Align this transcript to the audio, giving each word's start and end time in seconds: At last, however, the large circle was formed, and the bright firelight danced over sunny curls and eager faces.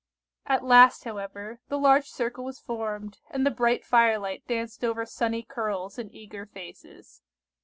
At 0.47 0.63
last, 0.65 1.03
however, 1.03 1.59
the 1.69 1.77
large 1.77 2.07
circle 2.09 2.43
was 2.43 2.57
formed, 2.59 3.19
and 3.29 3.45
the 3.45 3.51
bright 3.51 3.85
firelight 3.85 4.43
danced 4.47 4.83
over 4.83 5.05
sunny 5.05 5.43
curls 5.43 5.99
and 5.99 6.11
eager 6.11 6.47
faces. 6.47 7.21